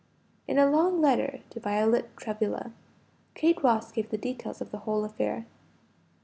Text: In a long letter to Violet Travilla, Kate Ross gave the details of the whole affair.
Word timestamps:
In 0.47 0.57
a 0.57 0.65
long 0.65 0.99
letter 0.99 1.41
to 1.51 1.59
Violet 1.59 2.09
Travilla, 2.17 2.71
Kate 3.35 3.61
Ross 3.63 3.91
gave 3.91 4.09
the 4.09 4.17
details 4.17 4.59
of 4.59 4.71
the 4.71 4.79
whole 4.79 5.05
affair. 5.05 5.45